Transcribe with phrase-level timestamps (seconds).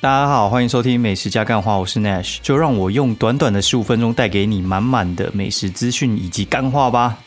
[0.00, 7.18] 大家好，欢迎收听美食加干话，我是 Nash，就让我用短短的十五分钟带给你满满的美食资讯以及干话吧。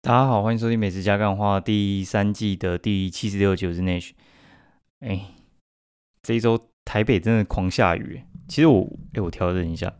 [0.00, 4.12] 大家好，欢迎收听美食加干话第三季的第七十六集，我是 Nash。
[5.00, 5.20] 哎，
[6.22, 9.92] 这一周台北真的狂下雨，其实我哎我调整一下，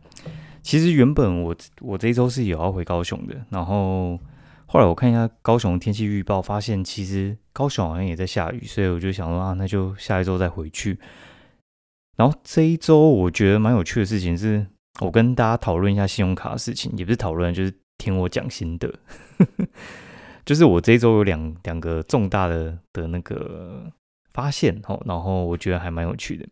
[0.63, 4.19] 其实原本我我这一周是有要回高雄的，然后。
[4.67, 10.99] 后来我看一下高雄天气预报，发现其实高雄好像也在下雨，所以我就想说啊，那就下一周再回去。
[12.17, 14.65] 然后这一周我觉得蛮有趣的事情是，
[15.01, 18.93] 我跟大家讨论一下信用卡的事情，也不是讨论，就是听我讲心得。
[20.45, 23.91] 就是我这一周有两两个重大的的那个
[24.33, 26.47] 发现哦，然后我觉得还蛮有趣的。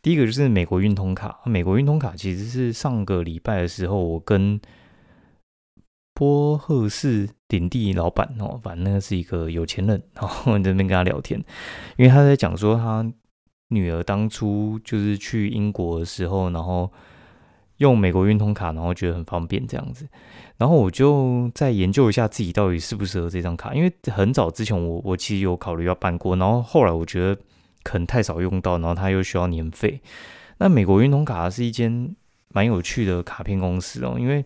[0.00, 4.60] 第一个就是美国运通卡，美国运通卡其实是上个礼拜的时候，我跟
[6.14, 11.38] 波赫士顶地老板哦，反正那个是一个有钱人，然后在那边跟他聊天，
[11.96, 13.04] 因为他在讲说他
[13.68, 16.88] 女儿当初就是去英国的时候，然后
[17.78, 20.06] 用美国运通卡，然后觉得很方便这样子，
[20.56, 27.36] 然后我就再研究一下自己到底适不适合这张卡，因为很早之前我我其实有考虑要办过，然后后来我觉得
[27.82, 30.00] 可能太少用到，然后他又需要年费。
[30.58, 32.14] 那美国运通卡是一间
[32.50, 34.44] 蛮有趣的卡片公司哦，因为。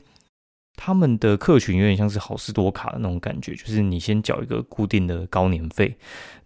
[0.80, 5.96] 他们的客群有点像是好事多卡的那种感觉，就是你先缴一个固定的高年费，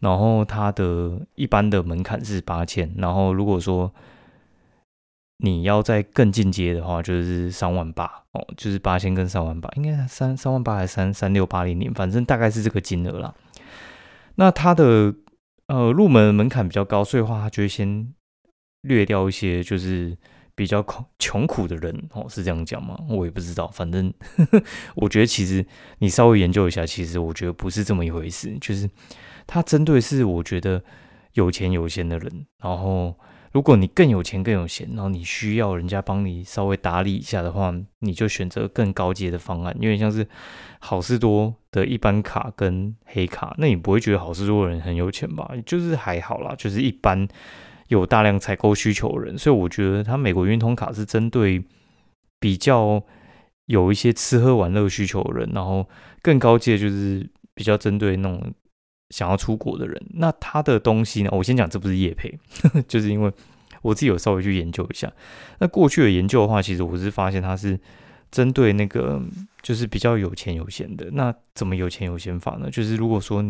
[0.00, 3.92] 然后它的一般的门槛是八千，然后如果说
[5.36, 13.34] 你要再更进阶的话，就是三万八哦，就是八千跟三万八，应该三三万八还是三三六八零零，反正大概是这个金额啦。
[14.36, 15.14] 那它的
[15.66, 18.10] 呃入门门槛比较高，所以的话它就会先
[18.80, 20.16] 略掉一些，就是。
[20.62, 20.84] 比较
[21.18, 22.96] 穷苦的人哦，是这样讲吗？
[23.08, 24.14] 我也不知道，反正
[24.94, 25.66] 我觉得其实
[25.98, 28.56] 你稍微研究一下，其实我觉得不是这么一回事。
[28.60, 28.88] 就是
[29.44, 30.84] 他针对是我觉得
[31.32, 33.18] 有钱有闲的人，然后
[33.50, 40.24] 如果你更有钱更有闲，然后你需要人家帮你稍微打理一下的话，你就选择更高阶的方案，有点像是
[40.78, 45.50] 好事多的一般卡跟黑卡，那你不会觉得好事多的人很有钱吧？
[45.66, 47.26] 就是还好啦，就是一般。
[47.92, 51.62] 有大量采购需求的人，所以我觉得他美国运通卡是针对
[52.40, 53.02] 比较
[53.66, 55.86] 有一些吃喝玩乐需求的人，然后
[56.22, 58.50] 更高阶就是比较针对那种
[59.10, 60.02] 想要出国的人。
[60.14, 61.28] 那他的东西呢？
[61.32, 62.38] 我先讲，这不是叶配，
[62.88, 63.32] 就是因为
[63.82, 65.12] 我自己有稍微去研究一下。
[65.58, 67.78] 那过去的研究的话，其实我是发现它是
[68.30, 69.20] 针对那个
[69.60, 71.10] 就是比较有钱有闲的。
[71.12, 72.70] 那怎么有钱有闲法呢？
[72.70, 73.44] 就是如果说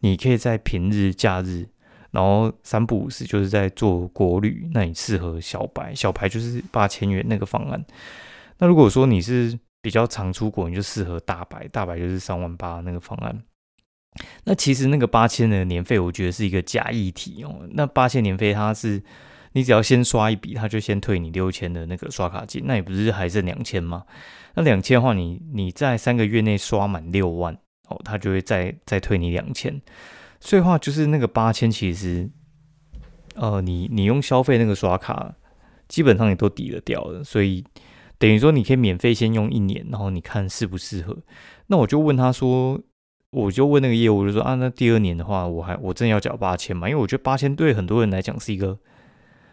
[0.00, 1.68] 你可以在平日假日。
[2.10, 7.84] 然后三不五时就是在做国旅，那你适合小白，小白就是八千元那个方案。
[8.58, 13.42] 那如果说你是比较常出国，你就适合大白，大白就是三万八那个方案。
[14.44, 17.60] 那其实那个八千的年费，我觉得是一个假议题哦。
[17.70, 19.00] 那八千年费，它是
[19.52, 24.04] 你只要先刷一笔，他就先退你六千的那个刷卡金，那也不是还剩两千吗？
[24.54, 27.56] 那两千的话，你你在三个月内刷满六万
[27.88, 29.80] 哦，他就会再再退你两千。
[30.40, 32.30] 所以话就是那个八千，其实，
[33.34, 35.34] 呃，你你用消费那个刷卡，
[35.86, 37.22] 基本上也都抵得掉了。
[37.22, 37.62] 所以
[38.16, 41.16] 等于说你可以免费先用一年，然后你看适不适合。
[41.66, 42.80] 那我就问他说，
[43.30, 46.88] 我就问那个业务，就说啊，那第二年的话，我还我真要缴八千嘛？
[46.88, 48.78] 因为我觉得八千对很多人来讲是一个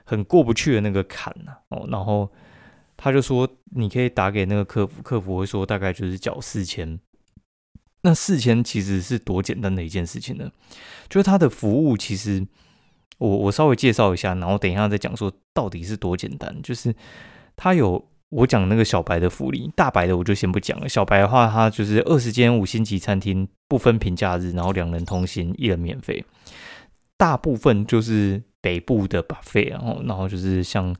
[0.05, 1.51] 很过不去的那个坎呐。
[1.69, 2.31] 哦，然后
[2.95, 6.97] 他就说，你可以打给那个客服，客服会说大概就是缴四千。
[8.07, 10.49] 那四千其实是多简单的一件事情呢？
[11.09, 12.47] 就是它的服务，其实
[13.17, 16.57] 我我稍微介绍一下，然后等一下再讲说到底是多简单。
[16.63, 16.95] 就是
[17.57, 20.87] 它有我讲那个小白的福利，大白的我就先不讲了。
[20.87, 26.23] 小白的话，它就是二十间五星级餐厅不分平假日，然后两人同行一人免费。
[27.17, 30.95] 大部分就是北部的 buffet，然后然后就是像。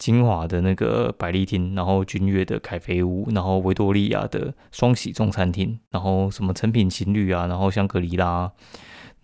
[0.00, 8.50] 金华的那个百丽厅，然后君悦的凯菲屋，然后维多利亚的双喜中餐厅，然后什么成品情侣啊，然后香格里拉，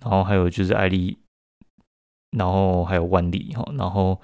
[0.02, 1.18] 然后还有就是爱丽，
[2.36, 4.20] 然后还有万里哈，然后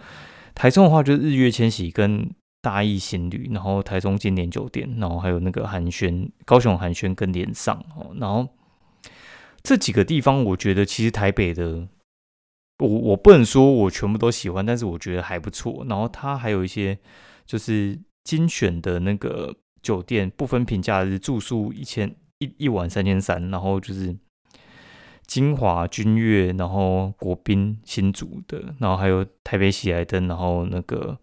[0.54, 8.46] 台中的话就是日月千禧跟大义行旅，然后台中金莲酒店，然后还有那个寒暄，高雄寒暄跟连上哦，然后
[9.62, 11.88] 这几个地方，我觉得其实台北的。
[12.78, 15.84] 我我不能说我全部都喜欢，但是我觉得还不错。
[15.88, 16.98] 然后它还有一些
[17.46, 24.16] 就是精选的那个酒店，不分平价日住宿一千一一晚三千三，然后就是
[25.26, 31.16] 金华君悦，然后国宾新竹的，然后还有台北喜来登，然后那个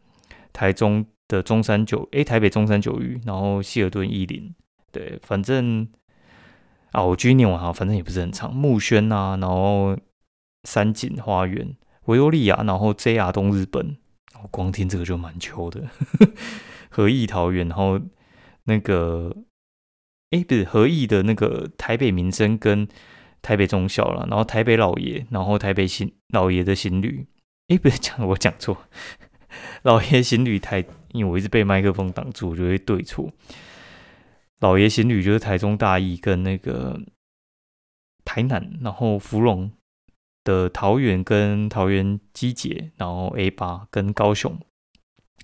[0.53, 4.55] 台中的中山九诶，台北中山九域，然后希尔顿逸林，
[4.91, 5.87] 对，反正
[6.91, 8.55] 啊，我继续念完哈，反正也不是很长。
[8.55, 9.95] 木轩啊，然后
[10.63, 11.75] 三井花园、
[12.06, 13.97] 维多利亚，然后 JR 东日本，
[14.41, 15.88] 我光听这个就蛮秋的。
[16.89, 18.00] 和义桃园，然后
[18.63, 19.35] 那个，
[20.31, 22.88] 哎，不是和义的那个台北民生跟
[23.41, 27.27] 台北中校了，然后台北老爷，然后台北新老爷的新旅，
[27.67, 28.85] 哎，不是讲我讲错，
[29.83, 30.83] 老爷新旅台，
[31.13, 33.31] 因为我一直被麦克风挡住，我就会对错。
[34.59, 37.00] 老爷行旅就是台中大义跟那个
[38.25, 39.71] 台南，然后芙蓉
[40.49, 44.57] 的桃园跟桃园机捷，然后 A 八跟高雄，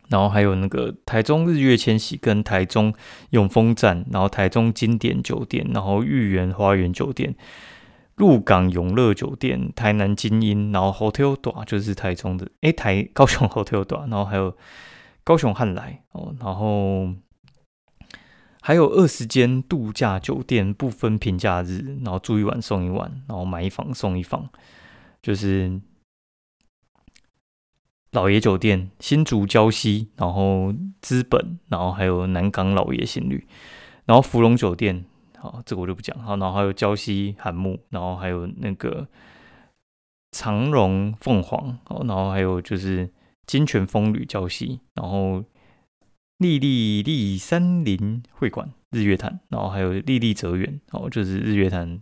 [0.10, 2.92] 然后还有那个台中日月千禧跟台中
[3.30, 7.36] 永丰站，然后台中经典酒店，然后玉园花园酒店、
[8.16, 14.58] 鹿港永乐酒店、台南精英，然后 Hotel 短就是台中的， 诶，台高雄 Hotel 短，然后还有
[15.24, 17.14] 高雄汉来哦，然后。
[18.68, 24.50] 还有二十间度假酒店，不分平假日，然后住一晚送一晚，然后买一房送一房，
[25.26, 25.82] 就是
[28.12, 33.48] 老爷酒店、新竹礁溪，然后资本，然后还有南港老爷新旅，
[34.06, 35.04] 然后芙蓉酒店，
[35.40, 39.08] 好，这个我就不讲，好，然后还有礁溪韩木，然后还有那个
[40.30, 43.12] 长荣凤凰，好，然后还有就是
[43.48, 45.44] 金泉风旅礁溪，然后。
[46.40, 52.02] 丽丽丽山林会馆日月潭，然后还有丽丽泽园，哦，就是日月潭，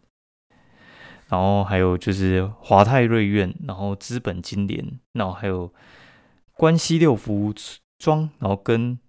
[1.33, 5.74] 然后还有就是华泰瑞苑，然后资本金莲，然后还有
[6.53, 7.51] 关西六福
[7.97, 9.00] 庄，然后跟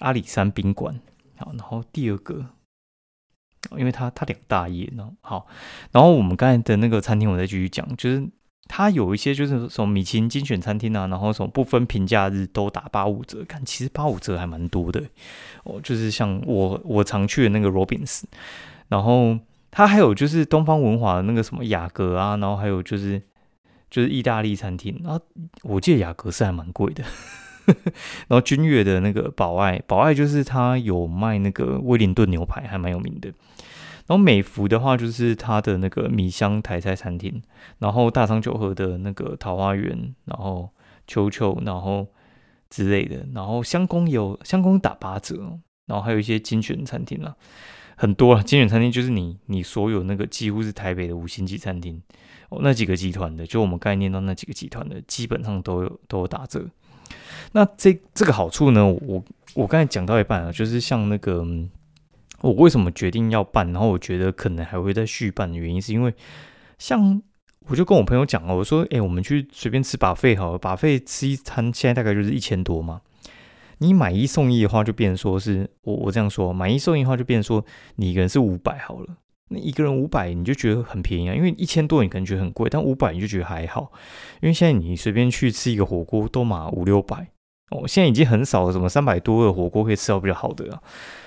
[0.00, 1.00] 阿里山宾馆，
[1.36, 2.44] 好，然后第二个，
[3.76, 5.46] 因为它它两大业呢，好，
[5.92, 8.28] 然后我们刚才的那个餐厅，我再继续讲，就是。
[8.66, 15.02] 它有一些就是什么米其林精选餐厅啊，然后什么不分平假日都打八五折，看其实八五折还蛮多的
[15.64, 15.78] 哦。
[15.82, 18.22] 就是像我我常去的那个 Robins，
[18.88, 19.38] 然后
[19.76, 23.20] 它还有就是东方文华的那个什么雅阁啊，然后还有就是
[23.90, 25.18] 就是意大利餐厅啊，
[25.64, 27.02] 我记得雅阁是还蛮贵的。
[28.28, 33.30] 然后君悦的那个宝爱，宝爱就是它有卖那个威灵顿牛排，还蛮有名的。
[34.06, 37.42] 然后美孚的话，就是它的那个米香台菜餐厅，
[37.78, 40.70] 然后大昌九和的那个桃花源，然后
[41.08, 42.06] 球球，然后
[42.70, 47.34] 之类的，然后香宫有香宫打八折，然后还有一些精选餐厅啦，
[47.96, 52.00] 很多啊，精选餐厅就是你你所有那个几乎是台北的五星级餐厅
[52.48, 56.64] 哦，那几个集团的，就我们概念到那几个集团的，基本上都有都有打折。
[57.52, 59.24] 那这这个好处呢，我
[59.54, 61.46] 我刚才讲到一半啊，就是像那个。
[62.40, 63.72] 我为什么决定要办？
[63.72, 66.12] 然后我觉得可能还会再续办的原因，是因为
[66.78, 67.22] 像
[67.68, 73.00] 我就跟我朋友讲哦，我说，哎，我们去随便吃把费好了，把费吃一餐，现在大概就是一千多嘛。
[73.78, 77.64] 你买一送一的话，就变成说是我我这样说，买一送一的话，就变成说
[77.96, 79.06] 你一个人是五百好了。
[79.48, 83.92] 那一个人五百，你就觉得很便宜啊，因为一千多你可能觉得很贵，但五百你就觉得还好，
[84.40, 87.28] 因为现在你随便去吃一个火锅都嘛五六百
[87.70, 90.82] 哦，现在已经很少了，什么三百多的火锅可以吃到比较好的啊。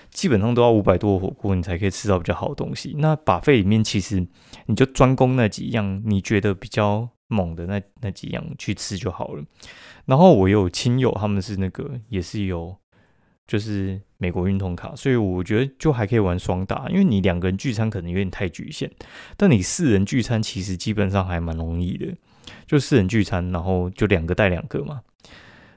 [0.10, 2.96] 基本上都要五百多的火锅，你才可以吃到比较好的东西。
[2.98, 4.26] 那把费里面其实
[4.66, 9.44] 你就专攻那几样你觉得比较猛的那那几样去吃就好了。
[10.06, 12.76] 然后我有亲友，他们是那个也是有
[13.46, 16.90] 就是美国运通卡，所以我觉得就还可以玩双打。
[16.90, 18.92] 因为你两个人聚餐可能有点太局限，
[19.36, 22.16] 但你四人聚餐其实基本上还蛮容易的。
[22.66, 25.02] 就四人聚餐，然后就两个带两个嘛。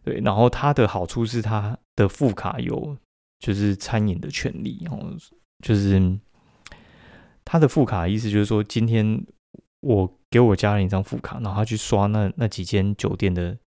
[0.02, 2.96] 对，然后它的好处是它的副卡有。
[3.40, 5.02] 就是餐饮的权利，然后
[5.64, 6.18] 就是
[7.42, 9.24] 他的副卡意思就是说，今天
[9.80, 13.58] 我给我家人一张副卡，然后他去刷那那几间酒店的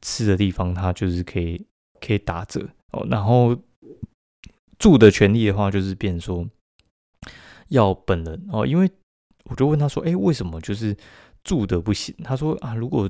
[0.00, 1.66] 吃的地方，他就是可以
[2.00, 3.06] 可以打折哦。
[3.10, 3.56] 然后
[4.78, 6.48] 住的权利的话，就是变说
[7.68, 8.90] 要本人哦，因为
[9.44, 10.96] 我就问他说，哎，为什么就是
[11.44, 12.14] 住的不行？
[12.24, 13.08] 他说啊，如果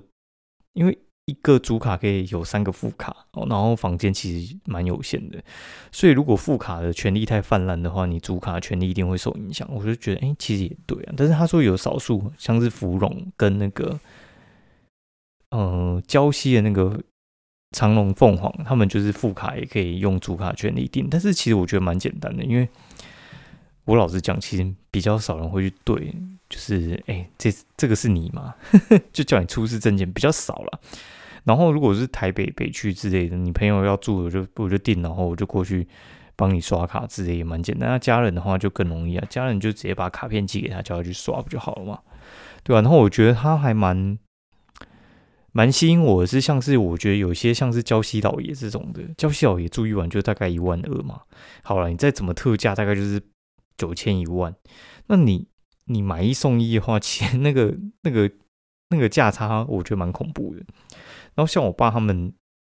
[0.73, 0.99] 因为。
[1.27, 5.43] 一个主卡可以有三个副卡哦，然后房间其实蛮有限的，
[5.91, 9.69] 所以如果副卡的权利太泛滥的话，你主卡权利一定会受影响。
[9.73, 11.15] 我就觉得，哎，其实也对啊。
[11.17, 13.99] 但是他说有少数，像是芙蓉跟那个，
[15.51, 17.03] 呃，礁溪的那个
[17.73, 21.09] 长隆凤凰，他们就是副卡也可以用主卡权利定。
[21.11, 22.69] 但是其实我觉得蛮简单的，因为
[23.85, 26.15] 我老实讲，其实比较少人会去对，
[26.49, 28.55] 就是哎，这这个是你吗？
[29.13, 30.81] 就叫你出示证件比较少了。
[31.47, 35.87] 然后，如果是台北北区之类的，你朋友要住，我就我就订，然后我就过去
[36.35, 37.89] 帮你刷卡之类，也蛮简单。
[37.89, 42.01] 那家人的话就更容易啊，家人就直接把卡片寄给他，叫他去刷不就好了嘛，
[42.65, 42.83] 对吧？
[42.83, 44.19] 然后我觉得他还蛮
[45.53, 51.21] 蛮吸引我的是，像是我觉得有些像是礁溪老爷这种的，礁溪老爷住一晚就大概一万二嘛。
[51.63, 53.23] 好了，你再怎么特价，大概就是
[53.79, 54.53] 九千一万，
[55.07, 55.47] 那你
[55.85, 57.73] 你买一送一的话，其实那个
[58.03, 58.29] 那个
[58.91, 60.63] 那个价差，我觉得蛮恐怖的。
[61.37, 62.33] 然后像我爸他们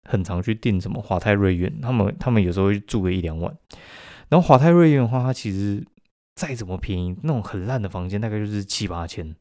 [0.06, 3.56] 很常去订什么华泰瑞苑，他们他们有时候会住个一两万。
[4.28, 5.82] 然后华泰瑞苑的话，它其实
[6.34, 9.34] 再怎么便宜，那种很烂的房间大概就是七八千。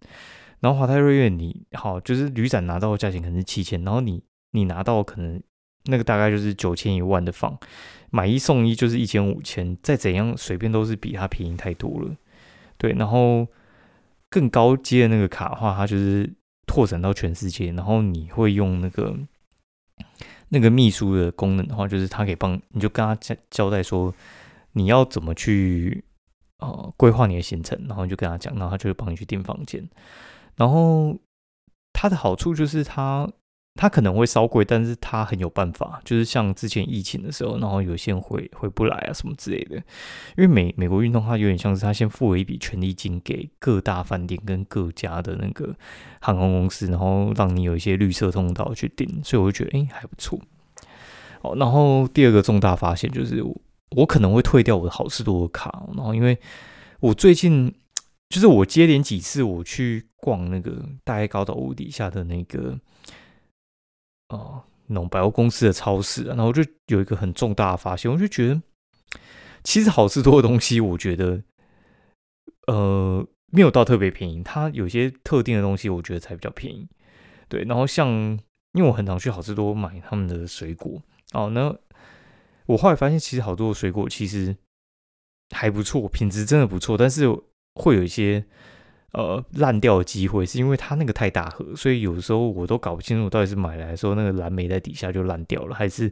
[0.59, 5.41] 然后华泰瑞苑你好，就是旅展拿到的价钱可能是七千，然后你你拿到可能
[5.85, 7.57] 那个大概就是九千一万的房，
[8.09, 12.15] 买一送一就是一千五千，再怎样随便都是比它便宜太多了。
[12.77, 13.47] 对，然后
[14.29, 16.33] 更高阶的那个卡的话，它就是
[16.77, 19.17] 扩展到全世界，然后你会用那个
[20.49, 24.13] 那个秘书的功能的话，就是他可以帮你就跟他交交代说
[24.73, 26.03] 你要怎么去
[26.59, 29.89] 呃规划你的行程，然后你就跟他讲，然后他就会帮你去订房间。
[30.55, 31.17] 然后
[31.93, 33.27] 它的好处就是它
[33.77, 39.75] 它可能会稍贵，但是它很有办法，就是像之前疫情的时候，然后有些人回回不来啊什么之类的。
[39.75, 39.83] 因
[40.37, 45.73] 为美美国运动它有点像是他先付了一笔权利金给各大饭店跟各家的那个
[46.19, 50.37] 航空公司，然后让你有一些绿色通道去订，所以我就觉得哎还不错。
[51.43, 53.43] 哦，然后第二个重大发现就是
[53.91, 56.37] 我可能会退掉我的好事多的卡，然后因为
[56.99, 57.73] 我最近。
[58.29, 62.77] 就是我接连几次我去逛那个大概高岛屋底下的那个
[64.29, 68.61] 哦那种百货公司的超市，然后就有一个很重大的发现，我就觉得
[69.63, 71.43] 其实好吃多的东西，我觉得
[72.67, 76.87] 呃没有到特别便宜，它有些特定的东西我觉得才比较便宜。
[77.49, 78.09] 对，然后像
[78.73, 81.01] 因为我很常去好吃多买他们的水果
[81.33, 81.75] 哦，那
[82.65, 84.55] 我后来发现其实好多的水果其实
[85.55, 87.27] 还不错，品质真的不错，但是。
[87.79, 88.43] 会有一些
[89.13, 96.11] 呃烂掉的机会，是因为它那个太大盒，所以有时候我都搞不清楚到底是买来说那个蓝莓在底下就烂掉了，还是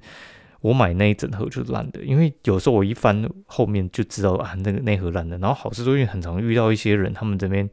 [0.61, 2.01] 我买那一整盒就烂的。
[2.03, 5.37] 因为有时候我一翻后面就知道啊，那个那盒烂的。
[5.39, 7.69] 然后好事多因为很常遇到一些人，他们这边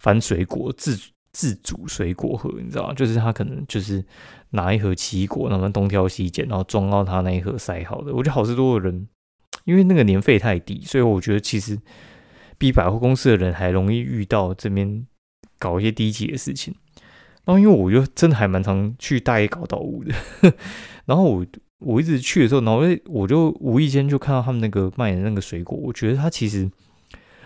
[0.00, 0.98] 翻水果自
[1.32, 2.94] 自主水果盒，你知道吗？
[2.94, 4.04] 就是他可能就是
[4.50, 8.12] 拿一盒奇异果，那么东挑西拣，然后装到他那一盒塞好的。
[8.12, 9.06] 我觉得好事多的人，
[9.64, 11.78] 因为那个年费太低，所以我觉得其实。
[12.60, 15.06] 比百货公司的人还容易遇到这边
[15.58, 16.74] 搞一些低级的事情，
[17.46, 20.14] 然后因为我就真的还蛮常去大爷搞到物的，
[21.06, 21.46] 然后我
[21.78, 26.70] 我一直去的时候，然后我就无意间就看到他们那个卖的那个水果，我觉得它其实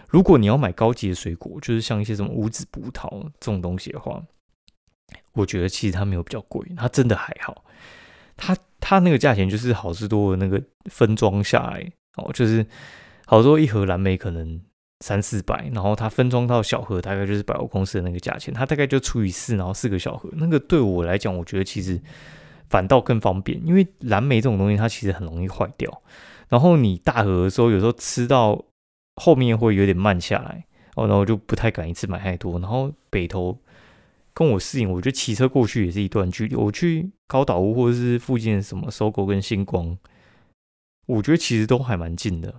[0.08, 4.20] 如果你要买高级的水果，就是像一些什么无籽葡萄这种东西的话，
[5.34, 7.64] 我觉得其实它没有比较贵，它真的还好，
[8.36, 12.66] 它它那个价钱就是好事多的那个分装下来哦，就是
[13.26, 14.60] 好多一盒蓝莓可能。
[15.04, 20.30] 三四百，然后它分装到小盒，大概就是百货公司的那个价钱，它大概就除以四，然后四个小盒。
[20.32, 22.00] 那个对我来讲，我觉得其实
[22.70, 26.02] 反倒更方便，因为蓝莓这种东西它其实很容易坏掉。
[26.48, 28.64] 然后你大盒的时候，有时候吃到
[29.16, 32.58] 后面会有点慢下来，哦，然后就不太敢一次买太多。
[32.58, 33.58] 然后北投
[34.32, 36.56] 跟我适应，我觉得骑车过去也是一段距离。
[36.56, 39.98] 我去高岛屋或者是附近什么搜狗跟星光，
[41.04, 42.54] 我觉得其实都还蛮近的。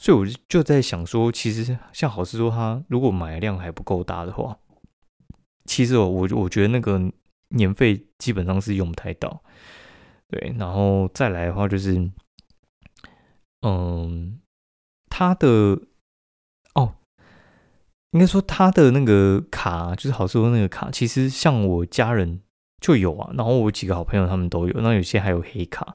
[0.00, 4.56] 所以我就在想说，其实像好事多，它如果买量还不够大的话，
[5.66, 6.98] 其实我我我觉得那个
[7.48, 9.42] 年费基本上是用不太到。
[10.28, 12.10] 对，然后再来的话就是，
[13.60, 14.40] 嗯，
[15.10, 15.78] 他的
[16.74, 16.94] 哦，
[18.12, 22.40] 应该说他的那个卡，就是好事多那个卡，其实像我家人
[22.80, 25.94] 就有啊，然后我几个好朋友他们都有，那有些还有黑卡。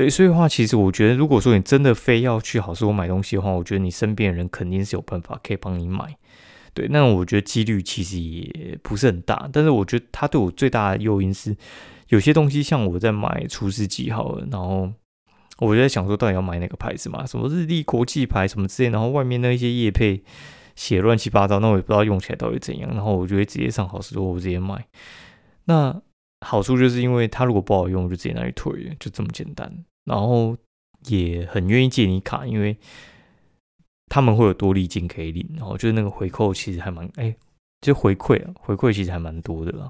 [0.00, 6.16] 对，所以的话，其实我觉得，如果说你真的非要去好事多买东西的话，我觉得你身边的人肯定是有办法可以帮你买。
[6.72, 11.54] 对，那我觉得几率其实也不是很大，但是我觉得它对我最大的诱因是，
[12.08, 14.90] 有些东西像我在买厨师机好了，然后
[15.58, 17.26] 我就在想说，到底要买哪个牌子嘛？
[17.26, 20.22] 什么日立国际牌什么之类，然后外面那一些叶配
[20.76, 24.82] 写乱七八糟，那我也不知道用起来到底怎样，然后我就会直接上好事多，我直接买。
[25.66, 26.00] 那
[26.40, 29.70] 好处就是因为它如果不好用，我就直接拿去退，就这么简单。
[30.10, 30.56] 然后
[31.06, 32.76] 也很愿意借你卡，因为
[34.08, 37.32] 他们会有多利金可以领，然后就是那个回扣其实还蛮哎，
[37.80, 39.88] 就回馈啊，回馈其实还蛮多的啦。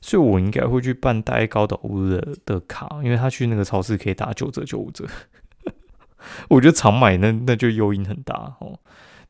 [0.00, 5.06] 所以我应该会去办大高岛屋的的卡，因为他去那个超市可以打九折九五折。
[6.50, 8.76] 我觉得常买那那就诱因很大哦。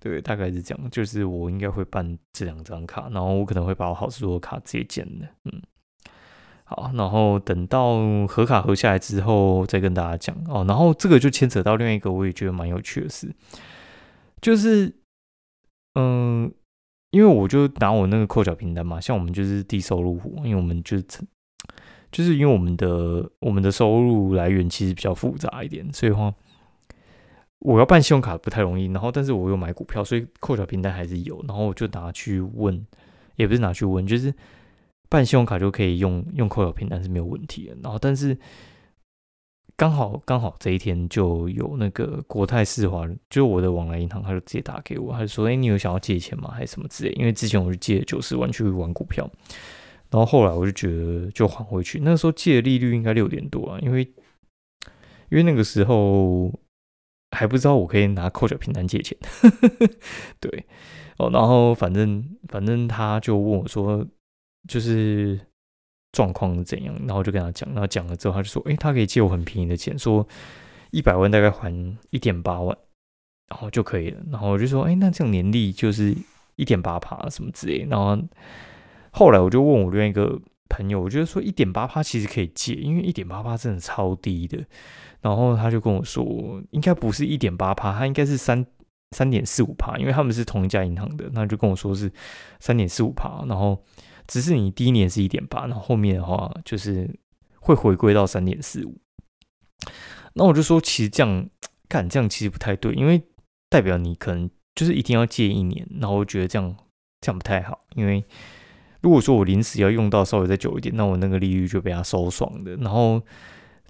[0.01, 5.63] 对，大概是这样，就是我应该会办这两张卡，然后我可能会把我好事多的卡直接剪的，嗯。
[6.67, 10.65] 好，然后等到核卡核下来之后，再跟大家讲哦。
[10.67, 13.31] 然后这个就牵扯到另外一个我也觉得蛮有趣的事，
[14.41, 14.95] 就是，
[15.95, 16.51] 嗯，
[17.11, 21.05] 因为我就拿我那个扣缴凭单嘛，像我们就是低收入户，因为我们就是，
[22.11, 26.33] 就是因为我们的我们的收入来源其实比较复杂一点，所以话，
[27.59, 32.87] 我要办信用卡不太容易，然后但是我又买股票，所以扣缴凭单还是有，然后我就拿去问，
[33.37, 34.33] 也不是拿去问，就是
[35.09, 38.37] 办信用卡就可以用用扣缴凭单是没有问题的，然后但是
[39.77, 46.51] 刚好刚好这一天就有那个国泰世华，就我的往来银行，他就直接打给我，他就说：“哎，你有想要借钱吗？
[46.51, 49.31] 还是什么之类？”因为之前我就借九十万去玩股票，
[50.11, 54.03] 然后后来我就觉得就还回去，那时候借的利率应该六点多啊，因为
[55.31, 56.53] 因为那个时候。
[57.31, 59.19] 还不知道我可以拿扣缴凭单借钱，
[60.39, 60.67] 对
[61.19, 64.07] 哦，然后反正反正他就问我说，
[64.69, 65.39] 就是
[66.13, 70.27] 状况怎样，然后就跟他讲，然后讲了之后，他就说，诶，他可以借我很便宜的钱，说
[70.91, 71.73] 一百万大概还
[72.11, 72.77] 一点八万，
[73.49, 74.21] 然后就可以了。
[74.31, 76.15] 然后我就说，诶，那这样年利就是
[76.57, 77.87] 一点八趴什么之类。
[77.91, 78.17] 然后
[79.11, 84.65] 后来我就问我另外一个朋友，我觉得说一点八趴其实可以借，因为一点八趴真的超低的。
[85.21, 88.65] 然后他就跟我说，应该不是一点八趴，他应该是三
[89.17, 91.31] 三点四五趴，因为他们是同一家银行的。
[91.33, 92.13] 那就跟我说是
[92.61, 93.83] 三点四五趴，然后
[94.27, 97.09] 只是你第一年是一点八，然后后面的话就是
[97.61, 98.99] 会回归到三点四五。
[100.35, 101.49] 那我就说，其实这样
[101.89, 103.23] 干这样其实不太对，因为
[103.69, 106.77] 代表你可能就是一定要借一年，然后我觉得这样
[107.21, 108.25] 这样不太好，因为
[109.01, 113.23] 如果说我临时要用到稍微再久一点，那我那个利率就被他收爽的，然后。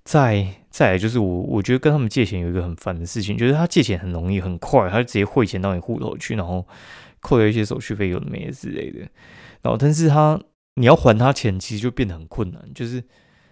[0.07, 6.69] 再再来就是我，我觉得跟他们借钱有一个很烦的事情，就是他借钱很容易很快，他就直接汇钱到你户头去，然后
[7.21, 9.09] 扣掉一些手续费有的没的之类的。
[9.65, 10.41] 然后，但是他
[10.77, 13.03] 你要还他钱，其实就变得很困难，就是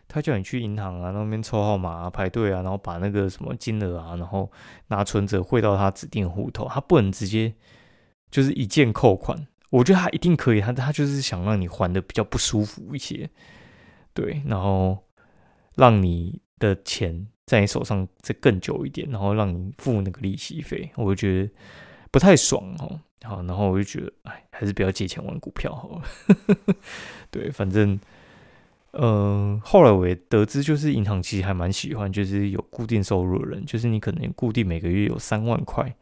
[0.06, 4.48] 他叫你去银行啊那边抽号码排队啊，然后把那个什么金额啊，然后
[4.86, 7.52] 拿存折汇到他指定户头，他不能直接
[8.30, 9.48] 就是一键扣款。
[9.70, 13.28] 我觉得他一定可以，他他就是想让你还的比较不舒服一些，
[14.14, 14.98] 对，然后。
[15.74, 21.50] 让你的钱在你手上再更久一点，然后让你付那个利息费，我觉得
[22.12, 23.00] 不太爽哦。
[23.24, 26.02] 好，然后我就觉得，哎，还是不要借钱玩股票好了。
[27.30, 27.98] 对，反正，
[28.92, 35.96] 嗯，后来我也得知，就是银行其实还蛮喜欢，就是有固定收入的人，就是你可能固定每个月有三万块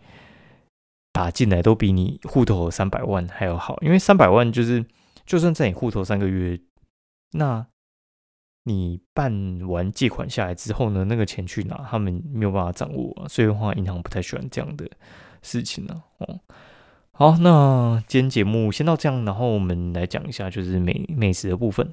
[1.13, 4.85] 打进来，都比你户头三百万还要好，因为三百万就是
[5.25, 6.61] 就算在你户头三个月，
[7.33, 7.67] 那。
[8.65, 14.89] 你办完借款下来之后呢，那个钱去哪，他们没有办法掌握，所以的话，银行不太喜欢这样的
[15.43, 16.03] 事情呢。
[16.19, 16.41] 哦，
[17.13, 21.93] 好，那今天节目先到这样，然后我们来讲一下就是美美食的部分。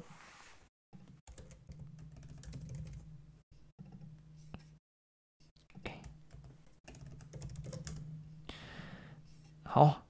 [9.62, 10.02] 好，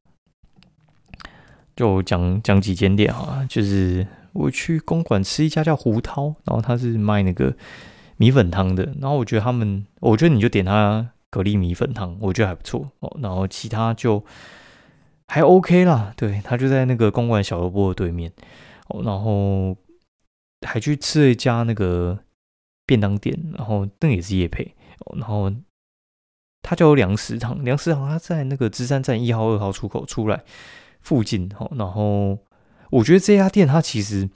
[1.77, 4.07] 就讲讲几间店哈，就是。
[4.35, 7.57] 我去公馆吃一家叫胡涛，然后他是卖那个
[8.19, 13.19] 米粉汤的，然后我觉得他们，我觉得你就点他蛤蜊米粉汤，我觉得还不错哦。
[13.23, 14.25] 然后其他就
[15.27, 18.33] 还 OK 啦，对他就在那个公馆小萝卜的对面
[18.89, 19.03] 哦。
[19.03, 19.77] 然后
[20.67, 22.19] 还去吃了一家那个
[22.87, 24.75] 便当店，然后那也是叶配
[25.07, 25.17] 哦。
[25.19, 25.53] 然后
[26.63, 30.45] 他叫梁食堂，梁食堂他在那个芝山站一号、二号出口出来
[31.01, 31.71] 附近哦。
[31.77, 32.39] 然后。
[32.91, 34.31] 我觉得这家店它其实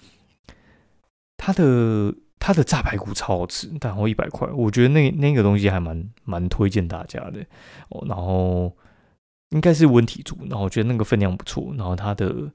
[1.38, 7.46] 它的它的炸排骨超好吃，然后一百块，我觉得那那个东西还蛮蛮推荐大家的
[7.90, 8.05] 哦。
[8.09, 8.76] 然后
[9.50, 12.50] 应该是温体族，然后我觉得那个分量不错，然后它的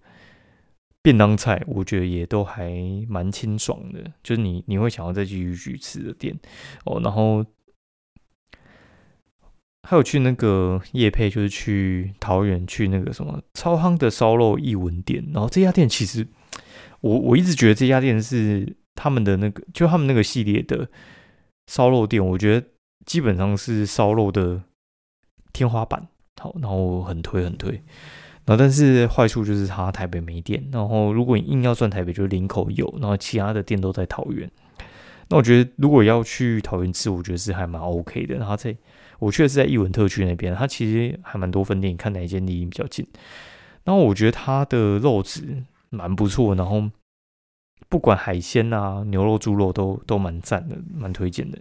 [1.01, 2.69] 便当菜我觉得也都还
[3.07, 6.37] 蛮清爽的，就是你你会想要再继续去吃的店
[6.83, 6.99] 哦。
[7.01, 7.45] 然后。
[9.89, 16.27] 还有去那个叶配，就是去桃园去那个什么超夯的烧肉一文店，然后这家店其实
[16.99, 20.89] 我我一直觉得这家店是他们的那个，就他们那个系列的
[21.67, 22.67] 烧肉店，我觉得
[23.05, 24.63] 基本上是烧肉的
[25.53, 26.09] 天花板。
[26.39, 27.71] 好，然后很推很推，
[28.45, 34.47] 然后但是坏处就是它台北没店，然后如果你硬要算台北，就是林口有，然后其他的店都在桃园。
[35.29, 38.35] 那我觉得如果要去桃园吃，我觉得是还蛮 OK 的。
[38.35, 38.77] 然后在
[39.17, 43.03] 我确实在艺文特区那边，它其实还蛮多分店，看哪一间离你比较近。
[43.83, 46.87] 然后我觉得它的肉质蛮不错，然后
[47.89, 51.59] 不管海鲜啊、牛肉、猪肉都都蛮赞的，蛮推荐的。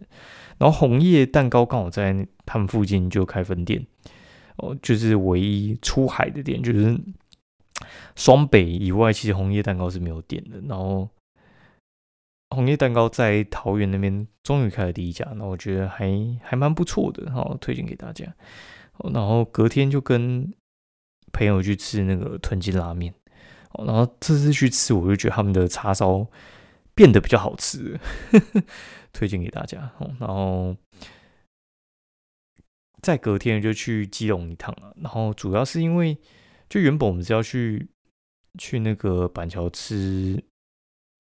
[0.59, 3.87] 然后红叶蛋糕刚好在他们附近就开分店，
[4.57, 6.99] 哦，就是唯一出海的店，就是
[8.15, 10.61] 双北以外，其实红叶蛋糕是没有店的。
[10.69, 11.09] 然后。
[12.51, 16.09] 红叶蛋糕在桃园那边终于开了第一家，那我觉得还
[16.41, 18.25] 还蛮不错的，好推荐给大家。
[19.13, 20.55] 然后隔天就跟
[21.33, 23.13] 朋友去吃那个豚筋拉面，
[23.85, 26.27] 然后这次去吃，我就觉得他们的叉烧
[26.95, 27.99] 变得比较好吃，
[28.31, 28.63] 呵 呵
[29.13, 29.93] 推荐给大家。
[30.19, 30.77] 然后
[33.03, 34.95] 再隔天就去基隆一趟了。
[35.01, 36.17] 然后主要是因为，
[36.69, 37.89] 就原本我们是要去
[38.59, 40.43] 去那个板桥吃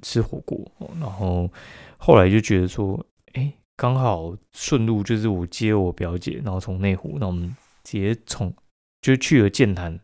[0.03, 1.51] 吃火锅，然后
[1.99, 8.53] 后来就觉得说，哎，刚好顺路就是我接我表姐，然后从内湖，那我们直接从
[9.01, 10.01] 就去了剑潭。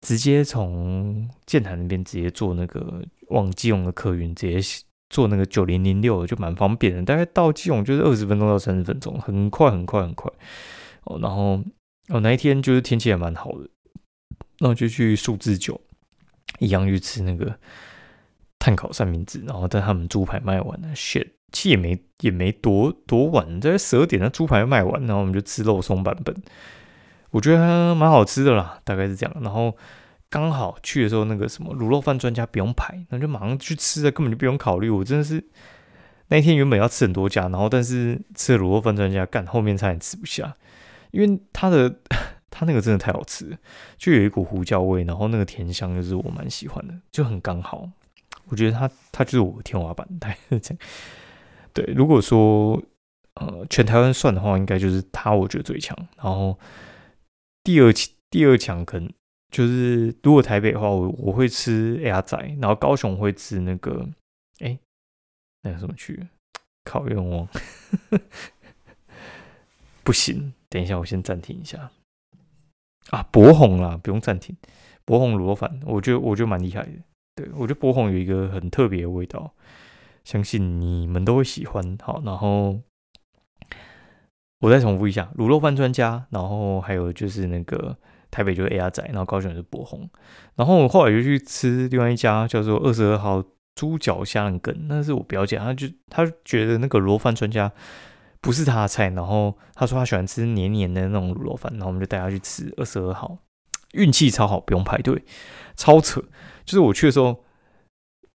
[0.00, 10.30] 直接从建潭那边直接坐那个往基隆的客运，直接坐那个九零零六就蛮方便的，大概到基隆就是二十分钟到三十分钟，很快很快很快。
[11.04, 11.62] 哦，然后
[12.08, 13.68] 哦那一天就是天气也蛮好的，
[14.60, 15.80] 那我就去数字九，
[16.58, 17.58] 一样去吃那个
[18.58, 26.34] 碳烤三明治，然后在他们猪排卖完了，shit，其实也没也没多多晚，在十二点的猪排卖完，然后我们就吃肉松版本。
[27.30, 29.36] 我觉得蛮好吃的啦，大概是这样。
[29.40, 29.76] 然后
[30.28, 34.90] 刚好去的时候，那个什么卤肉饭专家不用排，那就马上去吃了，根本就不用考虑。
[34.90, 35.44] 我真的是
[36.28, 40.54] 那一天原本要吃很多家，然后但是吃了卤肉饭专家，干后面差点吃不下，
[41.12, 41.94] 因为他的
[42.50, 43.56] 他那个真的太好吃，
[43.96, 47.88] 就有一股胡椒味，然后那个甜香就是我蛮喜欢的，就很刚好。
[48.46, 50.78] 我觉得他他就是我的天花板，大概是这样。
[51.72, 52.82] 对，如果说
[53.34, 55.96] 呃全台湾算的话，应该就是他，我觉得最强。
[56.16, 56.58] 然后。
[57.62, 59.12] 第二强，第二强可能
[59.50, 64.08] 就是如果台北的话，我我会吃鸭仔，然后高雄会吃那个，
[64.60, 64.78] 哎，
[65.62, 66.26] 那个什么去？
[66.84, 67.46] 烤愿望？
[70.02, 71.90] 不行，等一下，我先暂停一下。
[73.10, 74.56] 啊，博红啦，不用暂停。
[75.04, 76.92] 博红螺饭，我觉得我觉得蛮厉害的。
[77.34, 79.54] 对我觉得博红有一个很特别的味道，
[80.24, 81.98] 相信你们都会喜欢。
[82.00, 82.80] 好，然后。
[84.60, 87.96] 我再重复一下，卤肉饭专家，然后还有就是那个
[88.30, 90.08] 台北就是 A R 仔，然后高雄是博红，
[90.54, 93.42] 然后后来就去吃另外一家叫做二十二号
[93.74, 97.72] 猪脚虾仁羹，那是我表姐，她就她觉得那个卤肉饭专家
[98.42, 103.38] 不是她的菜，然后她说她喜欢吃黏黏的那种卤肉饭，然后我们就带她去吃二十二号，
[103.92, 105.24] 运气超好，不用排队，
[105.74, 106.20] 超扯，
[106.66, 107.44] 就是我去的时候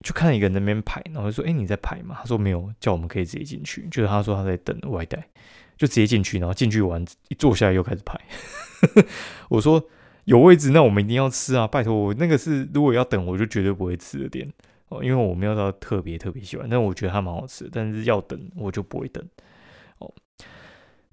[0.05, 2.19] 就看一个人那边排，然后就说，哎，你在排吗？
[2.21, 5.27] 他说没有，叫我们可以直接进去，就是他说他在等外带。
[5.77, 8.21] 就直接进去，然后进去玩，一坐下来又开始排。
[9.49, 9.83] 我说
[10.25, 11.67] 有位置，那我们一定要吃啊！
[11.67, 14.53] 拜托我那个是如果要等，我就绝对不会吃的店
[14.89, 17.69] 哦，因为我没有到特别特别喜欢，但我觉得它蛮好吃。
[17.73, 19.25] 但是要等，我就不会等
[19.99, 20.13] 哦。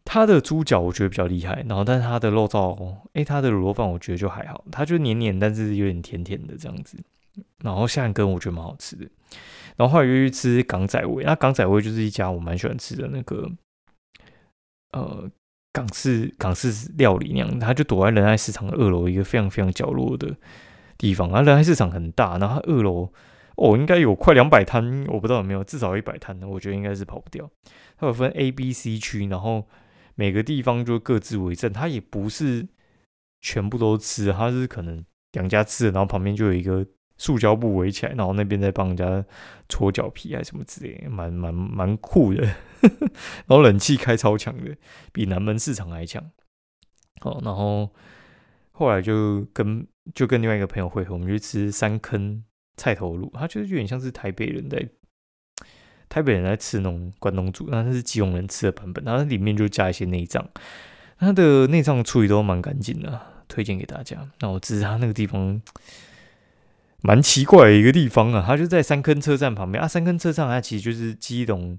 [0.06, 6.98] 它的猪脚我觉得比较厉害，然后但是它的肉燥，哎，它的卤肉饭我觉得就还好，它就黏黏，但是有点甜甜的这样子。
[7.64, 9.08] 然后下一根我觉得蛮好吃的，
[9.78, 13.50] 然后后来又去吃港仔味，那港仔味就是一家我蛮喜欢吃的那个。
[14.92, 15.30] 呃，
[15.72, 20.36] 港式港式料理那样，他就躲在仁爱市场二楼一个非常非常角落的
[20.98, 21.32] 地方。
[21.32, 23.12] 啊，仁爱市场很大，然后他二楼
[23.56, 27.50] 哦，应该有快两百摊，我不知道有没有，至少一百摊的，我觉得应该是跑不掉。
[27.98, 29.68] 它有分 A、B、C 区，然后
[30.16, 31.72] 每个地方就各自为政。
[31.72, 32.68] 它也不是
[33.42, 36.86] 全部都吃，它是可能两家吃，然后旁边就有一个。
[37.20, 39.24] 塑胶布围起来，然后那边在帮人家
[39.68, 42.42] 搓脚皮还是什么之类，蛮蛮蛮酷的。
[42.82, 44.76] 然后冷气开超强的，
[45.12, 46.32] 比南门市场还强。
[47.22, 47.92] 哦，然后
[48.72, 52.42] 后来就跟就跟另外一个朋友会合，我们去吃三坑
[52.78, 54.88] 菜头卤，他就是有点像是台北人在
[56.08, 60.48] 台北人在吃那种关东煮，那是基隆人吃的版本，然后里面就加一些内脏，
[61.18, 64.30] 它的内脏处理都蛮干净的，推荐给大家。
[64.40, 65.62] 那我只是他那个地方。
[67.02, 69.88] 蛮奇怪的一个地方啊，它就在三坑车站旁边啊。
[69.88, 71.78] 三坑车站它其实就是基隆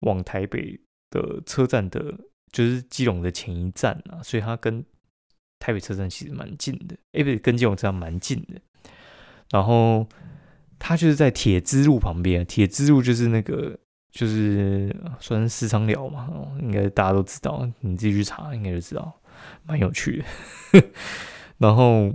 [0.00, 0.78] 往台北
[1.10, 2.14] 的车站的，
[2.52, 4.84] 就是基隆的前一站啊，所以它跟
[5.58, 8.60] 台北车站其实蛮近的，哎，不是跟基隆车站蛮近的。
[9.50, 10.06] 然后
[10.78, 13.78] 它就是在铁支路旁边，铁支路就是那个
[14.10, 16.28] 就是算是私商寮嘛，
[16.60, 19.20] 应该大家都知道，你自己去查应该就知道，
[19.64, 20.22] 蛮有趣
[20.72, 20.82] 的。
[21.56, 22.12] 然后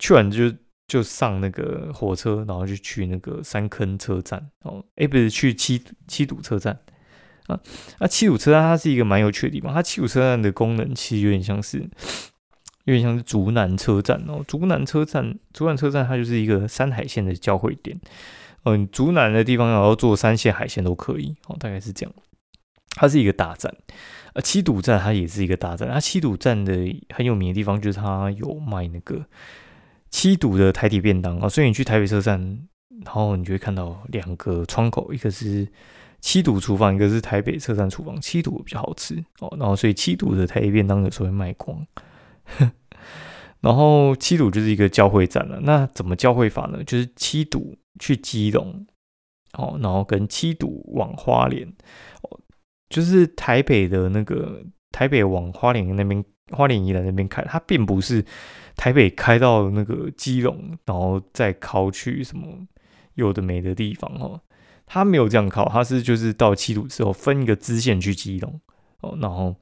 [0.00, 0.52] 去完就。
[0.86, 6.78] 就上那个火车，然后就去那个三坑车站哦，哎，不是去七七堵车站
[7.46, 7.58] 啊。
[8.00, 11.78] 那七堵车站它是一个蛮有趣的地方，它七堵车站的功能其实有点像是，
[12.84, 14.44] 有点像是竹南车站哦。
[14.46, 17.98] 竹南车站，竹南车站它就是一个山海线的交汇点。
[18.64, 22.14] 嗯，竹南的地方然后坐山线海线都可以哦，大概是这样。
[22.90, 23.74] 它是一个大站，
[24.34, 25.88] 呃，七堵站它也是一个大站。
[25.88, 26.72] 它七堵站的
[27.08, 29.24] 很有名的地方就是它有卖那个。
[30.14, 32.38] 七堵的台铁便当啊，所以你去台北车站，
[33.04, 35.66] 然后你就会看到两个窗口，一个是
[36.20, 38.20] 七堵厨房，一个是台北车站厨房。
[38.20, 41.84] 七堵比较好吃哦，然后所以七堵的台铁便当有时候会卖光。
[43.60, 46.84] 然后七堵就是一个交汇站了，那怎么交汇法呢？
[46.84, 48.86] 就是七堵去基隆，
[49.54, 51.66] 哦，然后跟七堵往花莲，
[52.22, 52.38] 哦，
[52.88, 58.24] 就是台北的那个台北往花莲那边、花莲宜兰那边开，它并不是
[58.76, 62.66] 台北开到那个基隆，然后再靠去什么
[63.14, 64.40] 有的没的地方哦。
[64.86, 68.60] 它没有这样靠，它是就是到七堵之后分一个支线去基隆
[69.00, 69.56] 哦，然后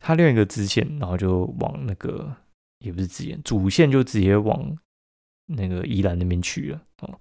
[0.00, 2.34] 它另一个支线，然后就往那个
[2.78, 4.74] 也不是支线，主线就直接往
[5.46, 7.20] 那个宜兰那边去了哦。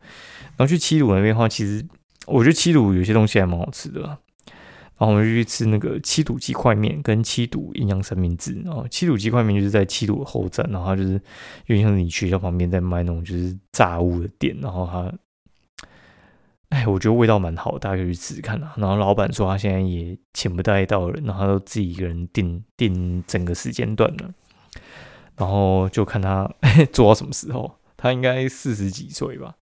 [0.55, 1.85] 然后去七堵那边的话，其实
[2.27, 4.17] 我觉得七堵有些东西还蛮好吃的。
[4.97, 8.53] 然后我们就去吃那个七堵鸡块面跟七堵营养三明治。
[8.63, 11.13] 然后七堵鸡块面就是在七堵后站，然后它就是
[11.65, 14.57] 有点像你学校旁边在卖那种就是炸物的店。
[14.61, 15.13] 然后它，
[16.69, 18.73] 哎，我觉得味道蛮好，大家可以去试试看啊。
[18.77, 24.33] 然后老板说他现在也请不带到人，然后他都自己一个人订订整个时间段了。
[25.35, 26.49] 然后就看他
[26.93, 29.55] 做到什么时候，他应该四十几岁吧。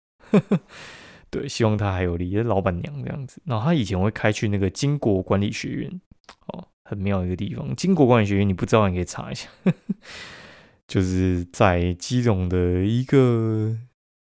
[1.32, 3.42] 对，希望他还有力，老板娘这样子。
[3.46, 6.02] 然后他以前会开去那个金国管理学院，
[6.48, 7.74] 哦，很妙一个地方。
[7.78, 9.48] 金国管理学院你不知道，你可以查一下，
[10.88, 13.78] 就是在基隆的一个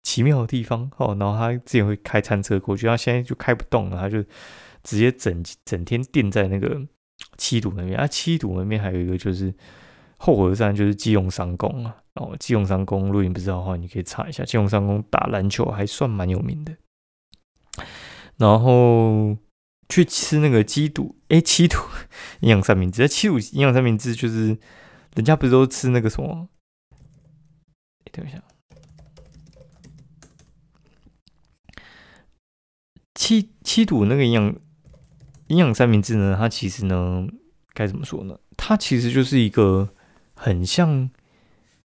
[0.04, 0.92] 奇妙的地方。
[0.98, 4.22] 哦，然后他之前会开餐车过去，他现在就开不动了，他就
[4.84, 6.82] 直接整整天垫在那个
[7.38, 7.98] 七堵那边。
[7.98, 9.54] 啊，七堵那边还有一个就是
[10.18, 11.96] 后河站，就是基隆商工啊。
[12.16, 14.44] 哦，基隆商工，如果你不知道的话，你可以查一下。
[14.44, 16.76] 基隆商工打篮球还算蛮有名的。
[18.38, 19.38] 然后
[19.90, 21.78] 去吃那个鸡肚，哎，七肚
[22.42, 23.08] 营养三明治。
[23.08, 24.58] 七肚营养三明治就是
[25.16, 26.48] 人家不是都吃那个什么？
[28.12, 28.42] 等一下，
[33.14, 34.56] 七七肚那个营养
[35.48, 36.36] 营养三明治呢？
[36.38, 37.28] 它其实呢，
[37.74, 38.40] 该怎么说呢？
[38.58, 39.94] 它其实就是一个
[40.34, 41.10] 很像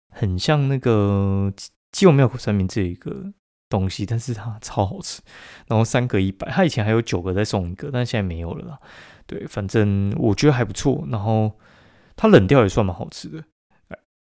[0.09, 1.53] 很像那个
[1.91, 3.33] 鸡肉妙口三明治一个。
[3.71, 5.23] 东西，但是它超好吃，
[5.67, 8.79] 然后三个一百，它以前还有九个再送一个，但现在没有了啦。
[9.25, 11.53] 对，反正我觉得还不错，然后
[12.15, 13.43] 它冷掉也算蛮好吃的。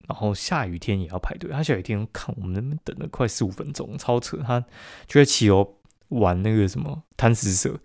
[0.08, 4.38] 然后下雨天也要排队，他下雨天看我们那边等了快十五分钟，超扯。
[4.38, 4.60] 他
[5.06, 5.76] 就在骑楼
[6.08, 7.80] 玩那个什么贪食蛇，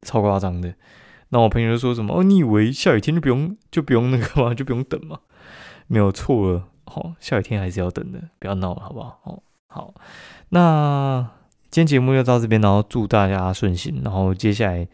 [0.00, 0.74] 超夸张的。
[1.28, 4.52] 那我朋友就说什么：“哦，你以为下雨天就不用就不用那个吗？
[4.56, 5.20] 就不用等吗？”
[5.88, 9.20] 没有错了，好，下雨天还是要等的，不要闹了，好不好？
[9.24, 9.94] 哦，好。
[10.50, 11.28] 那
[11.70, 14.02] 今天节目就到这边，然后祝大家顺心。
[14.04, 14.86] 然后接下来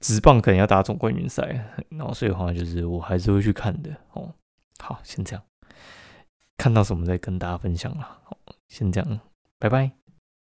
[0.00, 1.42] 直棒可能要打总冠军赛，
[1.90, 4.32] 然后所以的话就是我还是会去看的哦。
[4.78, 5.42] 好，先这样，
[6.56, 8.18] 看到什么再跟大家分享啦。
[8.24, 8.36] 好，
[8.68, 9.20] 先这样，
[9.58, 10.03] 拜拜。